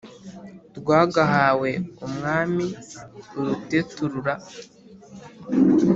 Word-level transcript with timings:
rwagahawe 0.77 1.71
umwami 2.05 2.65
uruteturura, 3.37 4.33